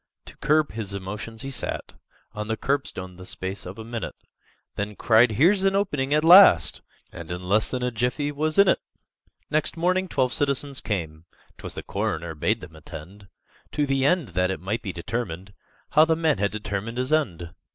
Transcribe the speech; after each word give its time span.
To 0.25 0.35
curb 0.37 0.71
his 0.71 0.95
emotions, 0.95 1.43
he 1.43 1.51
sat 1.51 1.93
On 2.33 2.47
the 2.47 2.57
curbstone 2.57 3.17
the 3.17 3.25
space 3.27 3.67
of 3.67 3.77
a 3.77 3.83
minute, 3.83 4.15
Then 4.75 4.95
cried, 4.95 5.33
"Here's 5.33 5.63
an 5.63 5.75
opening 5.75 6.11
at 6.11 6.23
last!" 6.23 6.81
And 7.11 7.31
in 7.31 7.43
less 7.43 7.69
than 7.69 7.83
a 7.83 7.91
jiffy 7.91 8.31
was 8.31 8.57
in 8.57 8.67
it! 8.67 8.79
Next 9.51 9.77
morning 9.77 10.07
twelve 10.07 10.33
citizens 10.33 10.81
came 10.81 11.25
('Twas 11.59 11.75
the 11.75 11.83
coroner 11.83 12.33
bade 12.33 12.61
them 12.61 12.75
attend), 12.75 13.27
To 13.73 13.85
the 13.85 14.03
end 14.03 14.29
that 14.29 14.49
it 14.49 14.59
might 14.59 14.81
be 14.81 14.91
determined 14.91 15.53
How 15.91 16.05
the 16.05 16.15
man 16.15 16.39
had 16.39 16.49
determined 16.49 16.97
his 16.97 17.13
end! 17.13 17.53